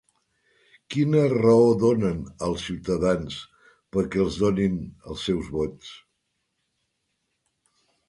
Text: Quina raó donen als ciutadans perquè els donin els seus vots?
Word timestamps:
Quina 0.95 1.21
raó 1.33 1.67
donen 1.83 2.23
als 2.47 2.65
ciutadans 2.71 3.39
perquè 3.99 4.25
els 4.27 4.41
donin 4.47 4.83
els 5.15 5.31
seus 5.31 5.55
vots? 5.61 5.97